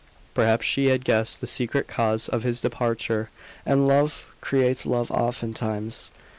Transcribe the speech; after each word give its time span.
Perhaps 0.33 0.65
she 0.65 0.87
had 0.87 1.05
guessed 1.05 1.41
the 1.41 1.45
secret 1.45 1.87
cause 1.87 2.27
of 2.27 2.41
his 2.41 2.59
departure, 2.59 3.29
and 3.67 3.87
love 3.87 4.25
creates 4.41 4.87
love 4.87 5.11
often 5.11 5.53
times. 5.53 6.09